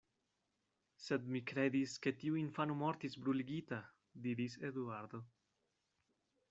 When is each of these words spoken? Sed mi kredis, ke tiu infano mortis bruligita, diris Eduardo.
Sed 1.07 1.27
mi 1.35 1.41
kredis, 1.51 1.93
ke 2.07 2.13
tiu 2.23 2.39
infano 2.45 2.79
mortis 2.81 3.19
bruligita, 3.27 3.81
diris 4.29 4.61
Eduardo. 4.71 5.25